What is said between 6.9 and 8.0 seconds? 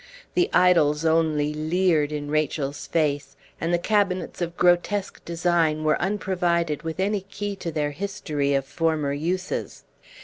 any key to their